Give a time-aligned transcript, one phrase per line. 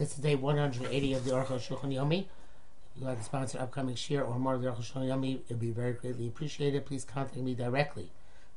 [0.00, 2.20] This is day 180 of the Aruch Shulchan Yomi.
[2.20, 2.26] If
[2.96, 5.60] you'd like to sponsor upcoming share or more of the Aruch Shulchan Yomi, it would
[5.60, 6.86] be very greatly appreciated.
[6.86, 8.08] Please contact me directly.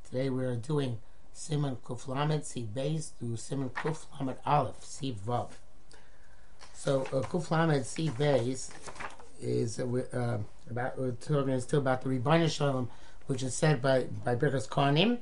[0.08, 1.00] Today we're doing
[1.34, 5.50] Simon Kuflamet Siv Beis through Simon Kuflamet Aleph Siv Vav.
[6.72, 8.70] So uh, Kuflamet Siv Beis
[9.38, 9.84] is uh,
[10.16, 10.38] uh,
[10.70, 12.88] about we're talking still about the Rebbeinu Shalom,
[13.26, 15.18] which is said by by Birkas Kohanim.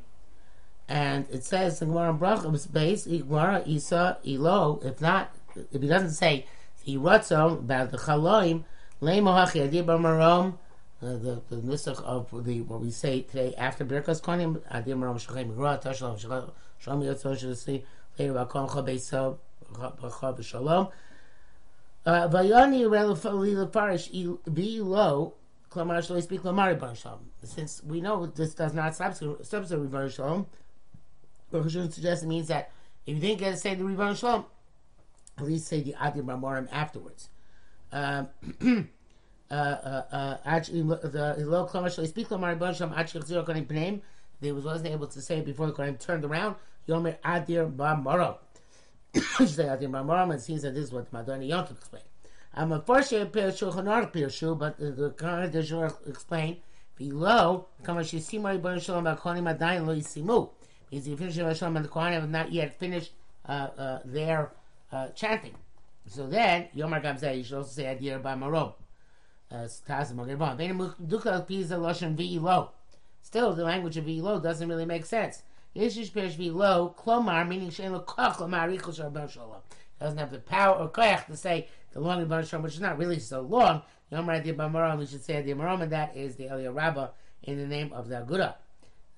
[0.88, 4.78] And it says in Gemara Brachos base Gemara Isa Elo.
[4.84, 6.46] If not, if he doesn't say
[6.82, 8.64] he Ratzon about the Chaloim
[9.00, 10.58] Leimohachi Adir Marom,
[11.00, 15.54] the the nusach of the what we say today after Birkas Kohanim Adir Marom Shachem
[15.54, 16.18] Gra Tashalom
[16.78, 17.82] Shalom Yotzon Shalisi
[18.18, 19.36] later Bakom Chabeisa
[19.74, 20.88] Chav Shalom.
[22.06, 24.10] Vayani Relafali Parish
[24.52, 25.34] Be Lo.
[27.44, 30.46] Since we know this does not substitute Rivar Shalom,
[31.50, 32.70] Baruch suggests it means that
[33.06, 34.44] if you didn't get to say the Ribbon Shalom,
[35.38, 37.28] at least say the Adir Marmorim afterwards.
[37.90, 38.28] Um,
[39.50, 40.60] uh, uh, uh.
[44.40, 46.56] They was wasn't able to say it before the Konim turned around.
[46.88, 48.36] Yomer Adir Marmorim.
[49.48, 50.34] say Adir Marmorim.
[50.34, 52.06] It seems that this is what Madonna Yontif explained.
[52.54, 55.72] I'm a first year Pirshu Chanor Pirshu, but the, Kohen does
[56.06, 56.58] explain
[56.96, 57.68] below.
[57.82, 60.50] Kamash Yisimar Ribbon Shalom Bakonim Adayin Lo Yisimu
[60.90, 63.12] is the finishing of and the Kohanim have not yet finished
[63.46, 64.52] uh, uh, their
[64.92, 65.54] uh, chanting.
[66.06, 68.74] So then, Yomar Gamzeh, you should also say Adir Ba Marom.
[73.22, 75.42] Still, the language of V'ilo doesn't really make sense.
[75.76, 77.92] Yeshish Perish V'ilo, Klomar, meaning Shein.
[80.00, 83.18] Doesn't have the power or koyach to say the long Ibn which is not really
[83.18, 83.82] so long.
[84.10, 87.08] Yomar Adir Ba Marom, we should say Adir Marom, and that is the Eliyah Rabbah
[87.42, 88.54] in the name of the Agudah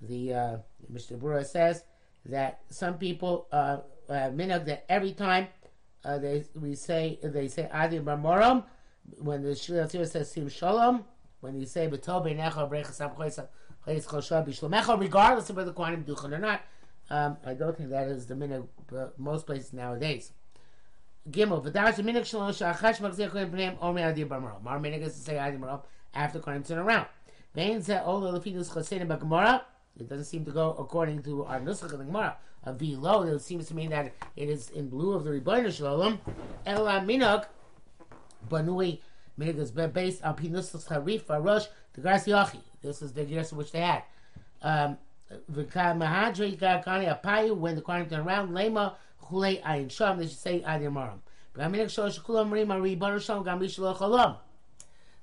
[0.08, 0.56] the uh,
[0.88, 1.84] Mishnah Berurah says
[2.26, 5.48] that some people uh, have minhag that every time
[6.04, 8.64] uh, they we say they say Adi Barmoram
[9.18, 11.04] when the Shliach says Sim Shalom
[11.40, 13.48] when you say B'tov Beinecha Brechasam Choysa
[13.86, 16.60] Choyis Chosha Bishlomecha regardless of whether the Kohanim Duchan or not
[17.10, 18.66] um, I don't think that is the minhag
[19.18, 20.32] most places nowadays.
[21.30, 24.66] Gimel v'dash minhag shalom shachash magzir kohen pneim omer adi barmoram.
[24.66, 25.82] Our minhag is to say adi barmoram
[26.14, 27.06] after kohen turn around.
[27.54, 29.62] Vein zeh olo lefidus chosein b'gemara
[29.98, 32.36] it doesn't seem to go according to our nusach of the Gemara.
[32.64, 36.18] A below, it seems to mean that it is in blue of the Rebbeinu Shalom.
[36.64, 37.44] Ela minok
[38.48, 39.00] banui
[39.38, 42.60] minog is based on pinusach harif arosh the yachi.
[42.82, 44.02] This is the gears which they had.
[44.62, 44.98] Um,
[45.48, 45.72] when the
[47.82, 51.18] Kohanim turn around, lema chulei ayin sham, they should say ayin maram.
[51.52, 54.38] But aminik shalosh kulam rim a shalom gam bishlo cholam.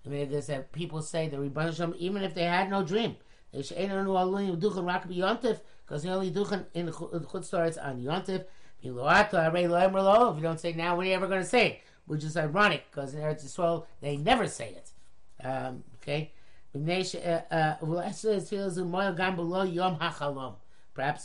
[0.03, 3.17] The minhag is that people say the Rebbeinu Shalom even if they had no dream.
[3.51, 3.69] Because
[6.03, 8.45] they only duchen in chutz starts on yontif.
[8.84, 11.81] If you don't say now, when are you ever going to say?
[12.06, 14.91] Which is ironic because in Eretz Yisrael they never say it.
[15.45, 16.31] Um, okay.
[16.73, 16.94] Perhaps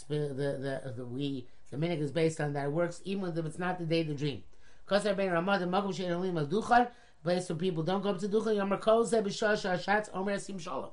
[0.03, 3.59] the the the, we the minhag is based on that it works even if it's
[3.59, 4.43] not the day of the dream.
[4.85, 5.05] Because
[7.27, 8.57] place where people don't go up to Duchan.
[8.57, 10.91] Yom Kol Zeh B'Shah Shatz Omer Sim Shalom.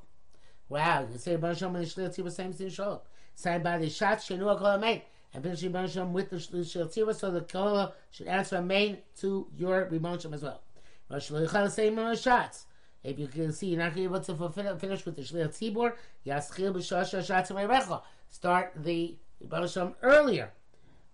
[0.74, 2.98] Wow, you say Baruch Shalom and the Shliach Tzibah same thing Shalom.
[3.36, 5.04] Signed by the Shat Shenu HaKol HaMein.
[5.32, 9.46] And finish Baruch Shalom with the Shliach Tzibah so the Kol should answer Amen to
[9.56, 10.62] your Shalom as well.
[11.12, 12.66] Rosh Shliach say more shots.
[13.04, 15.94] If you can see, you're not able to fulfill, finish with the Shliach Tzibor,
[16.26, 18.02] Yaschil B'Shosh Shatz Recha.
[18.30, 20.50] Start the Rebbe Shalom earlier.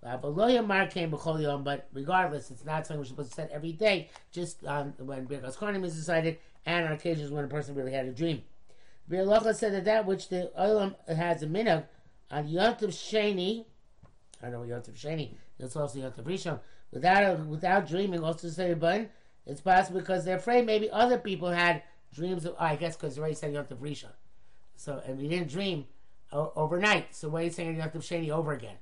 [0.01, 5.57] but regardless, it's not something we're supposed to set every day, just on when Birkas
[5.57, 8.41] Kohanim is decided, and on occasions when a person really had a dream.
[9.09, 11.85] Bialacha said that that which the Olam has a minhag
[12.29, 13.65] on Yontav Sheni,
[14.43, 16.59] I know Yontav Sheni, that's also Yontav Rishon,
[16.91, 19.09] without without dreaming, also say bun,
[19.45, 21.81] it's possible because they're afraid maybe other people had
[22.13, 24.11] dreams of, oh, I guess because they already said Yontav Rishon.
[24.75, 25.85] So, and we didn't dream
[26.31, 28.77] o- overnight, so why are you saying Yontav Sheni over again?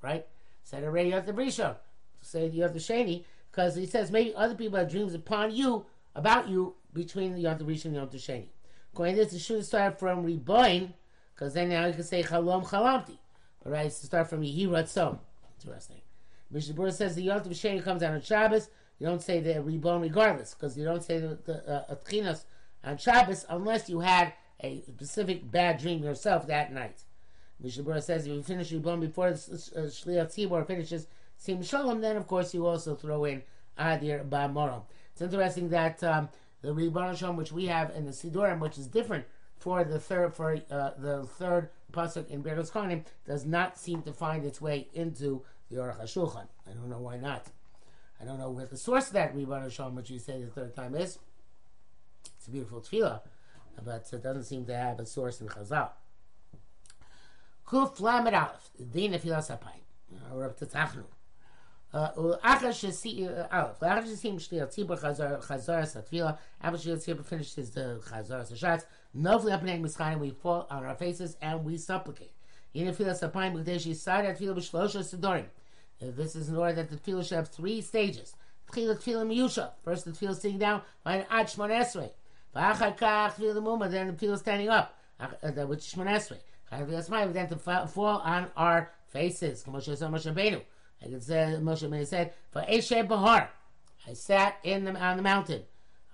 [0.00, 0.26] Right?
[0.62, 1.76] Said already Yontav Rishon.
[2.22, 5.84] Say Yontav Sheni, because he says maybe other people had dreams upon you,
[6.14, 8.46] about you, between the Yontav Rishon and Yontav Sheni.
[8.94, 10.92] Going this, it should start from Riboin,
[11.34, 13.18] because then now you can say Chalom Chalamti.
[13.64, 15.18] All right, so start from Yehi Ratzon.
[15.62, 16.00] Interesting.
[16.50, 18.68] Mishnah says the Yom Tov comes out on Shabbos.
[18.98, 22.36] You don't say the Riboin regardless, because you don't say the, the uh,
[22.84, 27.02] on Shabbos unless you had a specific bad dream yourself that night.
[27.60, 32.00] Mishnah Berurah says if you finish Riboin before the uh, Shliach Tzibor finishes Sim Shalom,
[32.00, 33.42] then of course you also throw in
[33.78, 34.82] Adir Ba Morom.
[35.12, 36.28] It's interesting that um,
[36.66, 39.24] the Rebbe which we have in the Sidurim, which is different
[39.56, 44.44] for the third for uh, the third pasuk in Berkos does not seem to find
[44.44, 46.48] its way into the Aruch HaShulchan.
[46.68, 47.46] I don't know why not.
[48.20, 50.74] I don't know where the source of that Rebbe Shalom, which you say the third
[50.74, 51.20] time is.
[52.36, 53.20] It's a beautiful tefillah,
[53.84, 55.90] but it doesn't seem to have a source in Chazal.
[57.64, 60.32] Kuf Lamed Aleph, Din Tefillah Sapayim.
[60.32, 61.04] We're up to Tachnu.
[61.94, 63.30] After Shasim
[64.38, 68.84] Shlir Tzibur Chazaras Atfila, after Shlir Tzibur finishes uh, the Chazaras Hashatz,
[69.14, 72.32] Novli Apnei Mitzchayim, we fall on our faces and we supplicate.
[72.74, 72.90] Uh,
[76.00, 78.34] this is in order that the Tefillah should have three stages.
[78.70, 81.36] First the Tefillah sitting down, then the
[84.12, 85.30] Tefillah standing up, uh,
[85.66, 85.94] which is
[87.08, 89.64] then to fall on our faces.
[91.02, 93.50] Like it said, Moshe Rabbeinu said, "For Eshe Bahar,
[94.06, 95.62] I sat in the, on the mountain."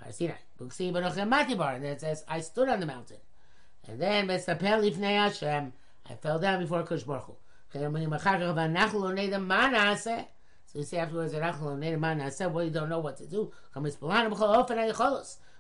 [0.05, 0.41] I see that.
[0.59, 3.19] And then it says, "I stood on the mountain."
[3.89, 5.73] And then Besaper Lifnei Hashem,
[6.09, 7.37] I fell down before Kush Baruch Hu.
[7.73, 7.81] So
[10.75, 13.53] you see afterwards, well, you don't know what to do.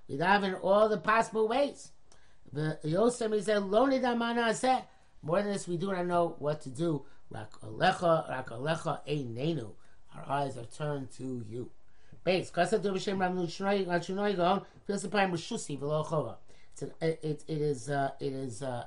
[0.09, 1.91] We dive in all the possible ways.
[2.53, 3.43] The Yosem
[4.55, 4.85] said,
[5.23, 7.07] More than this, we do not know what to do.
[7.33, 9.73] Rakalecha, Rakalecha Einenu.
[10.15, 11.71] Our eyes are turned to you.
[12.25, 12.51] Base.
[12.51, 14.63] Kasa do b'shem Ramnu Shnoi Shnoi Gaon.
[14.87, 16.37] Feels the prime Shusi Chova.
[17.01, 18.85] It, is uh, it is uh,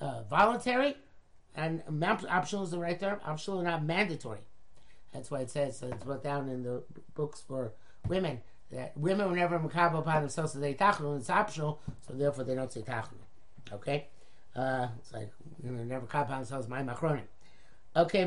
[0.00, 0.96] uh, voluntary
[1.54, 1.82] and
[2.28, 3.20] optional is the right term.
[3.24, 4.40] Optional, not mandatory.
[5.12, 6.82] That's why it says uh, it's put down in the
[7.14, 7.72] books for
[8.08, 8.40] women
[8.70, 11.18] that women were never makabel upon themselves to say tachlun.
[11.18, 13.20] It's optional, so therefore they don't say tachlun.
[13.72, 14.06] Okay,
[14.56, 15.30] uh, it's like
[15.62, 16.68] women never makabel upon themselves.
[16.68, 17.24] My machronim.
[17.94, 18.24] Okay.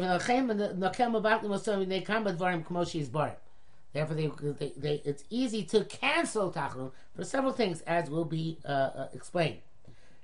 [3.96, 4.30] Therefore, they,
[4.60, 9.08] they, they, it's easy to cancel tachlum for several things, as will be uh, uh,
[9.14, 9.60] explained.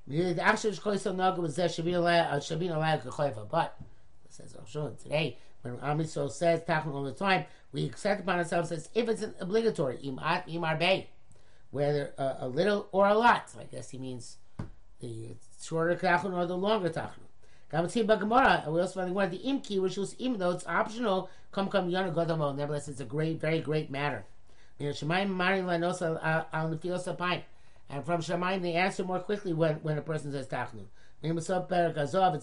[0.05, 0.17] But
[4.29, 4.55] says
[5.03, 9.07] today, when Am Yisrael says tachlum all the time, we accept upon ourselves as if
[9.07, 11.09] it's an obligatory imat imar bay,
[11.71, 13.49] whether uh, a little or a lot.
[13.49, 14.37] So I guess he means
[14.99, 17.30] the shorter tachlum or the longer tachlum.
[17.71, 21.29] Gamatzim Bagamara, we also find one of the imki, which was even though it's optional,
[21.51, 22.55] come come yana godamo.
[22.55, 24.25] Nevertheless, it's a great, very great matter.
[24.79, 24.95] And
[28.05, 30.85] from Shemaim, they answer more quickly when, when a person says Tachnun.
[31.21, 31.43] It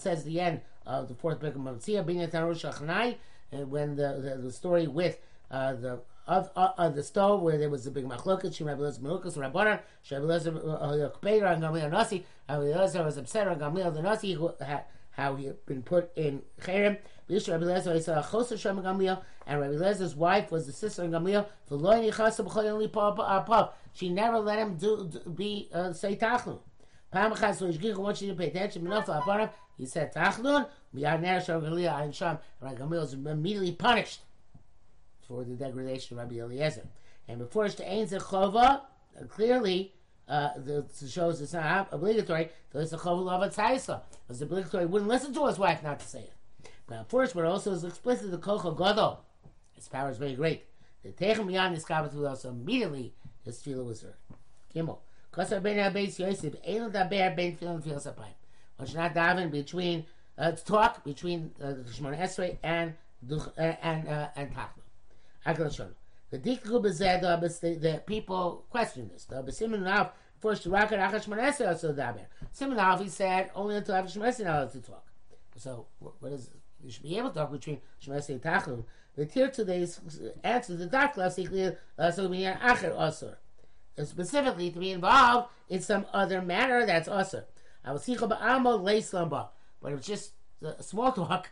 [0.01, 2.05] says at the end of the fourth book of Matzia,
[3.67, 5.17] when the, the, the story with
[5.51, 8.81] uh, the of, uh, of the stove where there was a big machloket, Shem Rabbi
[8.81, 13.59] Lezer Melukas, Rabbanar, Shem Rabbi Lezer Kpeira, and Gamliel Nasi, Rabbi Lezer was upset on
[13.59, 14.83] Gamliel the Nasi, who had
[15.19, 16.97] how he had been put in Cherem.
[19.47, 21.45] And Rabbi Lezer's wife was the sister of Gamliel.
[23.93, 26.59] She never let him do, do be uh, say Tachlun.
[27.11, 28.85] Pam Achas, so Ishgich to pay attention.
[28.85, 30.67] Aparam, he said Tachlun.
[30.95, 32.39] Miyad Ner Shem Gamliel and Sham.
[32.61, 34.21] Rabbi Gamliel was immediately punished
[35.27, 36.87] for the degradation of Rabbi Eliezer.
[37.27, 38.81] And before it's to Ein Zechova,
[39.29, 39.93] clearly
[40.29, 44.01] uh, the, shows it's not obligatory, so it's a chovul of a tzaisa.
[44.29, 46.33] It's obligatory, wouldn't listen to his wife not to say it.
[46.87, 49.25] But first, but also is explicit the kocha gadol.
[49.73, 50.65] His power is very great.
[51.03, 53.13] The techem yan is with us immediately.
[53.45, 54.15] His tefillah was heard.
[54.75, 54.99] Gimel.
[55.31, 58.35] Kosa ben Abbas Yosef, Ein daber ben tefillah and tefillah sapayim.
[58.77, 60.05] One should not daven between
[60.37, 62.93] uh, talk between uh, the Shemona Esrei and
[63.31, 64.83] uh, and uh, and Tachma.
[65.45, 65.95] Agla Shon.
[66.31, 69.25] The dikku bezed the people question this.
[69.25, 72.25] The besimin now first rakat achas shmoneser also daber.
[72.55, 75.05] Simonov he said only until after shmoneser now to talk.
[75.57, 76.51] So what is
[76.83, 78.83] you should be able to talk between shmoneser and tachlum.
[79.15, 79.99] The tier today's
[80.43, 83.35] answer the dark classically also mean acher also.
[84.01, 87.43] Specifically to be involved in some other manner that's also.
[87.83, 89.47] I will see ba'amo leislamba.
[89.81, 91.49] But if it's just a small talk,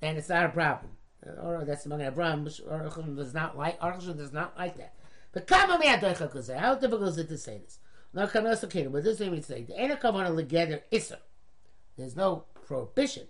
[0.00, 0.92] then it's not a problem
[1.26, 2.46] or that's among Abraham.
[2.46, 4.94] Aruchim does not like Aruchim does not like that.
[5.32, 7.78] But come kama me'adoicha How difficult is it to say this?
[8.12, 11.18] No kamas okay, but this way we say the ena kavana legeder iser.
[11.96, 13.26] There's no prohibition.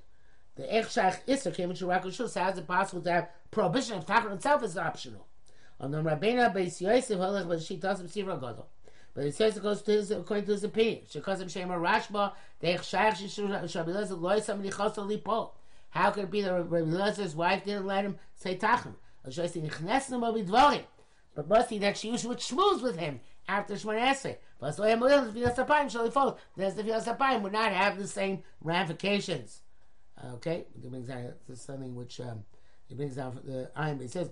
[0.56, 2.28] The echshach iser came into Rakushul.
[2.28, 5.26] So how is it possible to have prohibition if Tachon itself is optional?
[5.80, 8.12] On the Rabbeinu Beis Yosef Halach, but she doesn't.
[9.14, 11.02] But it says it goes to his according to his opinion.
[11.10, 15.50] Shekazim Shema Rashba, the echshach shabbilaz loy somebody chosel lipo.
[15.90, 18.94] How could it be that Rabbi Elazar's wife didn't let him say Tachem?
[21.34, 24.36] But must be that she usually would schmooze with him after Shemon Esrei.
[24.58, 25.56] Plus, the Filas
[27.16, 29.60] Apayim would not have the same ramifications.
[30.34, 32.44] Okay, it brings down this something which um,
[32.90, 34.00] it brings down the Ayin.
[34.02, 34.28] It says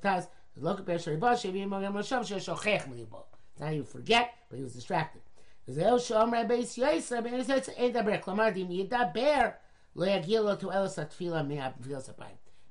[2.87, 3.25] Milibo.
[3.61, 5.23] Now you forget, but he was distracted.
[5.69, 7.11] El Shom Rabbi Yisrael.
[7.11, 9.55] Rabbi Yisrael says Edaber Klamar Dim Yidaber.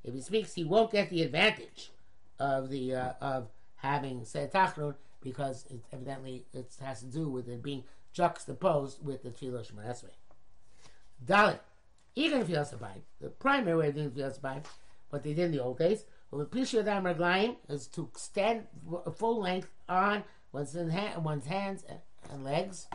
[0.04, 1.92] If he speaks, he won't get the advantage
[2.40, 7.50] of the uh, of having said Tachnun because it, evidently it has to do with
[7.50, 7.84] it being
[8.14, 10.12] juxtaposed with the Tefillah Shema Esrei.
[11.26, 11.60] Dalit.
[12.16, 12.54] Even if he
[13.22, 14.64] the primary way of doing Tefillah
[15.10, 18.68] what they did in the old days, Pisha Dam Raglayim, is to stand
[19.16, 21.84] full length on one's, hand, one's hands
[22.32, 22.88] and legs.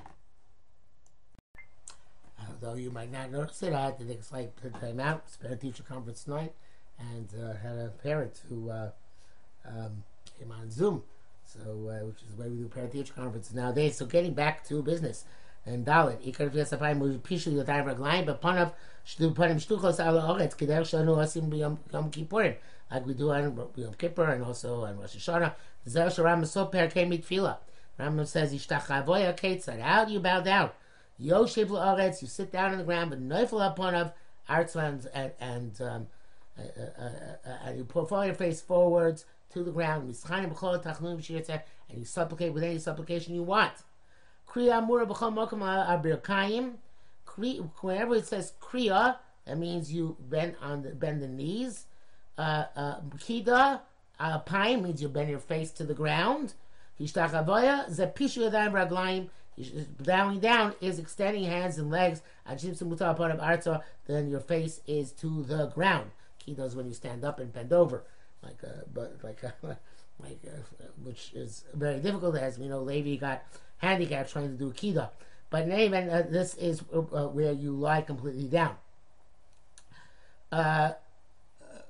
[2.63, 4.51] Although you might not notice it, I had to take a slight
[4.81, 6.53] time out, spent a teacher conference tonight,
[6.99, 8.91] and uh, had a parent who uh,
[9.67, 10.05] um,
[10.39, 11.03] came on Zoom,
[11.45, 13.97] so uh, which is the way we do parent teacher conferences nowadays.
[13.97, 15.25] So getting back to business
[15.67, 18.73] and Dalit, Ikar V'Yasapayim Pishu Yotayim Raglayim, but Panav
[19.07, 21.79] Shtu Panim Shtuchos Ala Oretz Keder Shanu Asim B'Yom
[22.13, 22.55] Kippurim,
[22.93, 25.55] like we do on Yom Kippur and also on Rosh Hashanah.
[25.89, 27.57] Zer Sharam Soper Came Mitfila.
[27.99, 29.81] Rambam says, Ishtachavoya Ketzad.
[29.81, 30.71] How do you bow down?
[31.21, 34.13] Yoshev La'aretz, you sit down on the ground, but Neufel upon of
[34.49, 36.07] Artzman and, and, um,
[36.59, 36.63] uh,
[37.01, 37.05] uh,
[37.47, 40.11] uh, and you put your face forwards to the ground, and
[41.99, 43.73] you supplicate with any supplication you want.
[44.55, 45.01] Whenever
[48.15, 49.17] it says kriya,
[49.47, 51.87] that means you bend on the bend the knees.
[52.39, 53.81] Uh, uh, kida
[54.19, 56.55] alpine means you bend your face to the ground.
[57.01, 59.29] Hishtachavoya zepishu yadayim raglayim.
[60.01, 62.23] Bowing down is extending hands and legs.
[62.47, 66.11] Then your face is to the ground.
[66.47, 68.05] Kida is when you stand up and bend over,
[68.43, 69.55] like a, but like a,
[70.19, 72.37] like a, which is very difficult.
[72.37, 73.45] As we know, Levi got
[73.79, 75.11] handicapped trying to do kida.
[75.51, 78.77] But in any event, uh, this is uh, uh where you lie completely down.
[80.51, 80.93] Uh,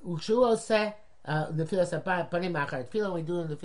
[0.04, 3.14] the achar.
[3.14, 3.56] We do the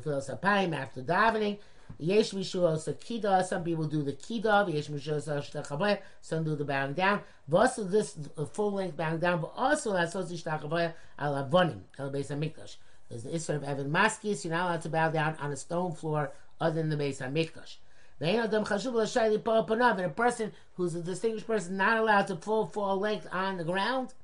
[0.00, 0.30] filas
[0.74, 1.58] after davening.
[1.98, 3.44] Yesh mishuos kida.
[3.44, 4.72] Some people do the kida.
[4.72, 5.98] Yesh mishuos shtachavaya.
[6.20, 7.20] Some do the bowing down.
[7.52, 8.16] Also this
[8.52, 9.40] full length bowing down.
[9.40, 12.76] But also lasos shtachavaya al avonim al beis hamikdash.
[13.08, 14.44] There's the Isra of Evan Maskis.
[14.44, 17.76] You're not allowed to bow down on a stone floor other than the Beis Hamikdash.
[18.20, 23.64] And a person who's a distinguished person not allowed to full full length on the
[23.64, 24.14] ground.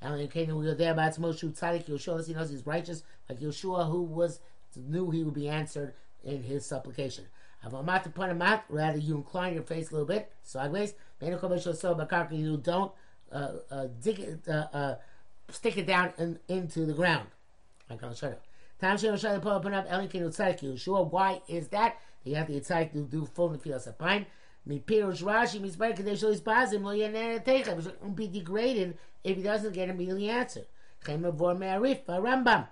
[0.00, 4.02] And we were there about Moshe Tzadik Yeshua, he knows he's righteous, like Yeshua, who
[4.02, 4.40] was
[4.76, 5.94] knew he would be answered
[6.24, 7.26] in his supplication.
[7.62, 10.94] Rather, you incline your face a little bit sideways.
[11.20, 12.92] You don't
[13.32, 14.94] uh, uh, dig it, uh, uh,
[15.50, 17.28] stick it down in, into the ground.
[20.72, 21.10] Yeshua.
[21.10, 21.96] Why is that?
[22.24, 24.26] You have to Yitzhak to do full Nefilas Apayim.
[24.66, 27.78] Mi Pirush Rashi Mizbar Kadesh Lo Yisbazim Lo Yaneh Techa.
[27.86, 30.66] It will be degraded if he doesn't get immediately answer.
[31.04, 32.66] Chem Avor Me'arif Rambam.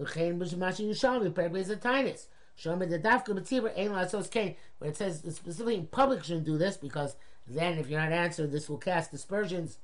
[0.00, 2.26] Uchein B'Shemashi Yushalmi Perek Bezatinus.
[2.58, 4.56] The.
[4.78, 8.52] Where it says specifically in public shouldn't do this because then if you're not answered,
[8.52, 9.78] this will cast dispersions.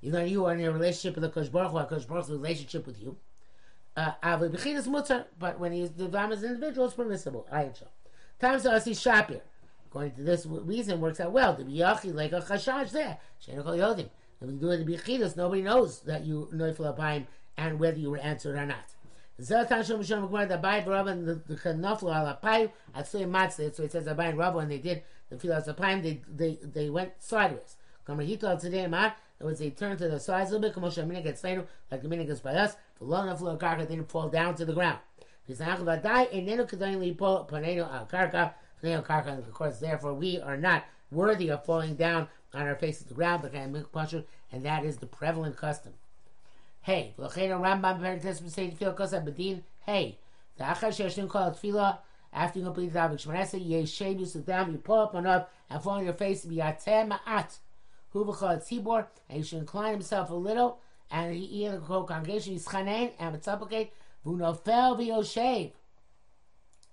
[0.00, 2.86] You know, you are in a relationship with the Kosh Baruch Hu, Kosh Baruch relationship
[2.86, 3.16] with you.
[3.96, 7.48] Uh, Mutzar, but when he's devam as an individual, it's permissible.
[8.38, 9.40] Times are see Shapir.
[9.86, 11.54] According to this reason, works out well.
[11.54, 13.18] The be yachi like a chashash there.
[13.44, 14.08] Shena kol yodim.
[14.40, 17.26] If you do it to be chidas, nobody knows that you noifel apayim
[17.56, 18.94] and whether you were answered or not.
[19.40, 23.72] Zatan Shem Shem Gemara the Abai Rav and the Kanoflu al Apayim Atzui Matzah.
[23.74, 26.90] So it says Abai and Rav when they did the Filas Apayim, they they they
[26.90, 27.76] went sideways.
[28.04, 29.14] Kamar Hito al Tzedei Mar.
[29.40, 30.76] Other words, they turned to the sides a little bit.
[30.76, 32.74] Kamosha Minik gets like the Minik gets by us.
[32.98, 34.98] The long enough little karka didn't fall down to the ground.
[35.48, 35.58] Of
[39.54, 43.44] course, therefore, we are not worthy of falling down on our faces to the ground,
[44.52, 45.94] and that is the prevalent custom.
[46.88, 47.34] Hey, hey, the
[50.64, 51.98] achar sheshtin called tefillah,
[52.32, 55.82] after you complete the Avik Yeshem, you sit down, you pull up and up, and
[55.82, 57.58] fall on your face, atem ma'at,
[58.08, 60.78] hu v'chol tzibor, and you should incline himself a little,
[61.10, 63.92] and he in the whole congregation yischanei and supplicate
[64.24, 65.72] v'nofel v'yoshev.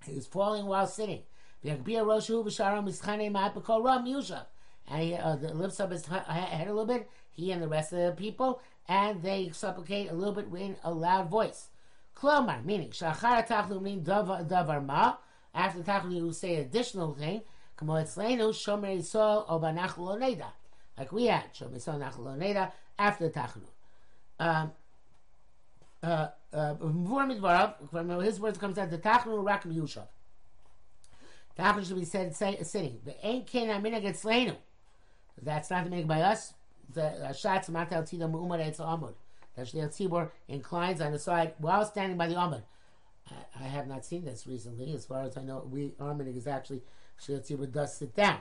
[0.06, 1.22] He was falling while sitting.
[1.64, 4.46] V'yakbir roshu v'sharam yischanei ma'at ram yushav.
[4.90, 8.00] And he uh, lifts up his head a little bit, he and the rest of
[8.00, 11.70] the people, and they supplicate a little bit in a loud voice.
[12.16, 15.16] Klomar, meaning, shachar tachlu mean davar ma,
[15.54, 17.42] after tachlu you say additional thing,
[17.78, 20.16] kamo etzleinu shomer yisol obanach lo
[20.98, 23.66] like we had, shomer yisol nach lo after tachlu
[24.40, 24.72] um,
[26.04, 30.08] uh, uh, from his words comes out the Tachnu Rak Yushav.
[31.58, 33.00] Tachnu should be said say, sitting.
[33.06, 34.56] The kin amina gets slain.
[35.42, 36.54] That's not to make by us.
[36.96, 39.14] Uh, shots matal tida mu'umad etz amud.
[39.56, 42.64] That the tzibor inclines on the side while standing by the amud.
[43.60, 44.94] I, have not seen this recently.
[44.94, 46.84] As far as I know, we Arminig is actually
[47.20, 48.38] Shia Tzibor does sit down.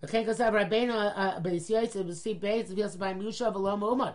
[0.00, 4.14] The chen kasav rabbeinu uh, b'is yosef b'si beis v'yos b'ayim yushav v'lo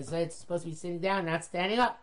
[0.00, 2.00] so it's supposed to be sitting down, not standing up.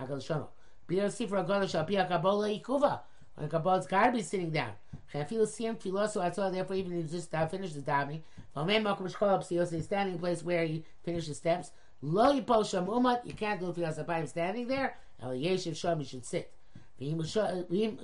[0.00, 0.48] Akal Shama.
[0.88, 3.00] Bir Sifra Godash Apia Kabbalah Ikuva.
[3.34, 4.72] When Kabbalah's got to be sitting down.
[5.12, 8.20] Therefore even if just uh, finish the davening,
[8.56, 11.72] a standing place where he finished the steps,
[12.02, 16.06] Lo Yipol Sham Umat, you can't do if you're standing there, El Yeshiv Sham, you
[16.06, 16.52] should sit.
[17.00, 17.26] V'im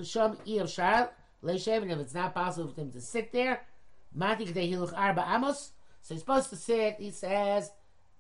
[0.05, 1.11] Sham Iyam Shal,
[1.45, 3.63] Leishev, and if it's not possible for him to sit there,
[4.17, 7.71] Matik De Hiluch Arba Amos, so he's supposed to sit, he says,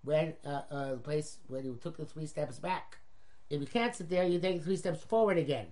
[0.06, 2.98] when uh, uh, the place when he took the three steps back.
[3.50, 5.66] If you can't sit there, you take three steps forward again.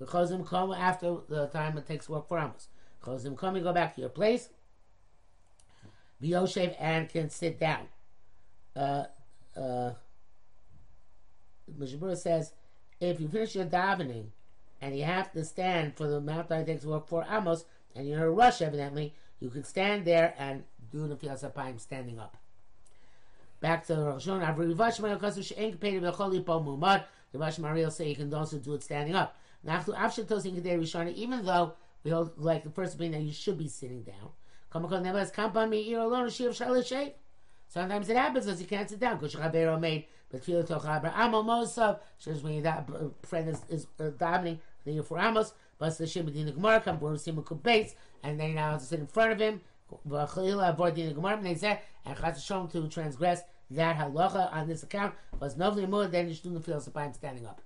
[0.00, 2.68] Because him come after the time it takes work for Amos.
[2.98, 4.48] Because him come, and go back to your place.
[6.20, 7.86] Be Yoshev and can sit down.
[8.74, 9.04] Uh,
[9.56, 9.92] uh,
[12.14, 12.52] says,
[12.98, 14.28] if you finish your davening
[14.80, 17.64] and you have to stand for the amount that it takes work for Amos,
[17.94, 22.18] and you're in a rush, evidently, you can stand there and do the Filas standing
[22.18, 22.36] up.
[23.60, 24.56] Back to the Rosh Hashanah.
[24.56, 27.04] Avri Vashma Yokasu She'en Kepedi B'chol Yipo Mumad.
[27.32, 29.36] The Vashma will say you can also do it standing up.
[29.62, 33.26] Now, after Avshatos in Kedei Rishana, even though we hold like the first opinion that
[33.26, 34.30] you should be sitting down.
[37.68, 39.18] Sometimes it happens as you can't sit down.
[39.18, 41.98] Kush Rabbeiro made Betfilah Toch Rabbeiro Amo Mosav.
[42.18, 45.52] Shows when your friend is, is uh, davening the for Amos.
[45.78, 49.06] But the Shim Medina Gemara come for Simu Kubates, and they now to sit in
[49.06, 49.60] front of him.
[50.10, 55.14] Avoid the Gemara, and they say, and Chas to transgress that halacha on this account
[55.38, 57.60] was novli more than you should feel sapayim standing up.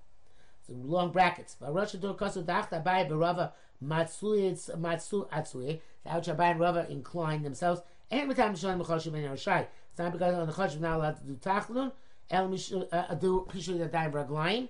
[0.67, 1.57] So long brackets.
[1.61, 3.53] Rosh Hashanah kosu dachta bay berava
[3.83, 5.81] matsu matsu atzui.
[6.07, 7.83] How Shabbai and Rava incline themselves.
[8.11, 9.67] And with time Shalom Mechashim and Yoshai.
[9.91, 11.93] It's not because on the Chashim not allowed to do tachlun.
[12.31, 12.55] El
[12.93, 14.69] uh, do pishu the daim raglaim.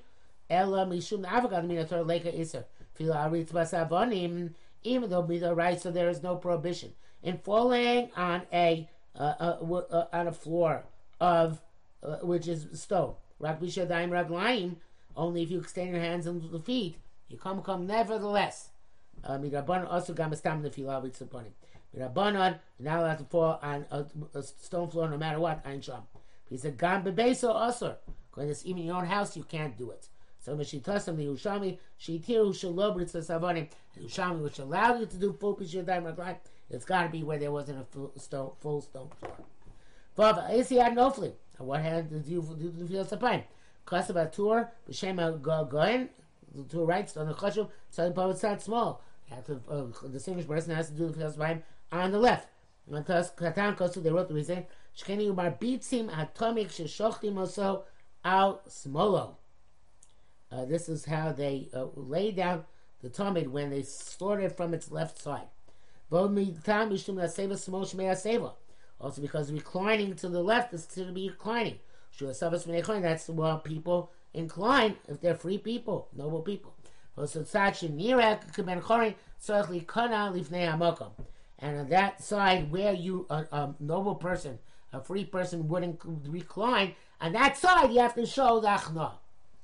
[0.50, 2.64] El mishum avagad min ator leka iser.
[2.94, 4.52] Fila aritz basavonim.
[4.82, 8.86] Even though the right, so there is no prohibition in falling on a
[9.18, 10.84] uh, uh, uh, on a floor
[11.20, 11.62] of
[12.02, 13.14] uh, which is stone.
[13.38, 14.76] Rak bishadayim raglayim.
[15.16, 16.97] Only if you extend your hands and the feet,
[17.28, 17.87] you come come.
[17.87, 18.71] Nevertheless,
[19.25, 21.52] uh, midrabanan also gamastam nefilah b'tzaponim.
[21.97, 25.65] Midrabanan you're not allowed to fall on a, a, stone floor no matter what.
[25.65, 26.02] Ein sham.
[26.49, 27.97] He said gam bebeso asur.
[28.34, 30.08] Because even in your own house you can't do it.
[30.41, 35.32] So she Meshitasim the Ushami Shitiru Shalobritz the Savonim Ushami which allowed you to do
[35.32, 36.36] full Pishadayim Raglayim.
[36.69, 39.36] It's got to be where there wasn't a full stone, full stone floor.
[40.19, 41.32] Vav, Isi had no flee.
[41.60, 43.45] On what hand did you do the field sapine?
[43.86, 46.08] Kasav tour, b'shem.
[46.54, 47.68] The tour writes on the chashuv.
[47.90, 49.02] So the poet starts small.
[49.28, 52.49] You have to uh, person has to do the sapine on the left.
[52.86, 54.66] Thus, Katan Kosu, they wrote the reason.
[54.97, 57.84] Shkeni umar bitzim atomik sheshochtim oso
[58.25, 59.36] al smolo.
[60.52, 62.64] Uh, this is how they uh, lay down
[63.02, 65.49] the tomid when they slaughtered it from its left side.
[69.00, 71.78] Also, because reclining to the left is to be reclining.
[72.20, 76.74] That's why people incline if they're free people, noble people.
[77.16, 77.28] And
[81.78, 84.58] on that side where you, a, a noble person,
[84.92, 89.12] a free person wouldn't recline, on that side you have to show the achna.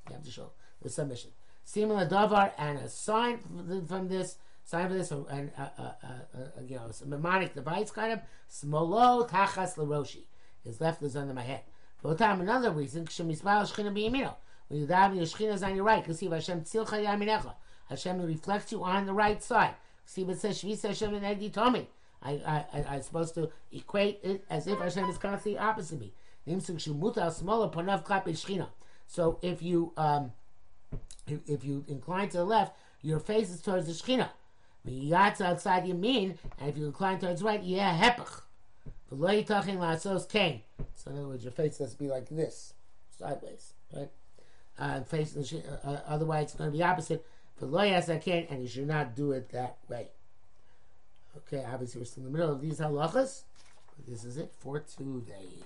[0.09, 0.51] You have to show
[0.83, 1.31] the submission.
[1.65, 3.39] Similar davar and a sign
[3.87, 8.13] from this sign for this, and uh, uh, uh, you know, a mnemonic device kind
[8.13, 8.21] of.
[8.51, 10.23] Smolo tachas laroshi.
[10.65, 11.63] His left is under my head.
[12.03, 14.35] For time, another reason, shemismal shchina biyamino.
[14.69, 16.03] When you daven, your shchina is on your right.
[16.03, 17.55] Because Hashem tzilcha yaminecha.
[17.89, 19.75] Hashem reflects you on the right side.
[20.07, 21.89] See, it says Shvisa Hashem and Edi Tomi.
[22.23, 26.13] I, I, I, I'm supposed to equate it as if Hashem is constantly opposite me.
[29.07, 30.33] So if you um,
[31.27, 34.31] if, if you incline to the left, your face is towards the Shechina.
[34.87, 38.43] Miyatz outside Yamin, and if you incline towards right, yeah, hepach.
[39.11, 42.75] So in other words, your face has to be like this,
[43.19, 44.09] sideways, right?
[44.79, 47.27] Uh, face, uh, uh, otherwise it's going to be opposite.
[47.61, 50.09] V'lo yasa kain, and you should not do it that way.
[51.37, 53.43] Okay, obviously we're still in the middle of these halachas.
[54.09, 55.65] This is it for today.